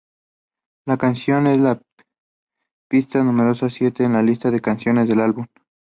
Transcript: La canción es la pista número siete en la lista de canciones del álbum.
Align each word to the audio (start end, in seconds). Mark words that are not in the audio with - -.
La 0.87 0.97
canción 0.97 1.45
es 1.45 1.59
la 1.59 1.79
pista 2.89 3.23
número 3.23 3.53
siete 3.69 4.03
en 4.03 4.13
la 4.13 4.23
lista 4.23 4.49
de 4.49 4.59
canciones 4.59 5.07
del 5.07 5.21
álbum. 5.21 5.45